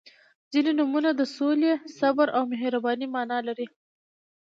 [0.51, 3.67] •ځینې نومونه د سولې، صبر او مهربانۍ معنا لري.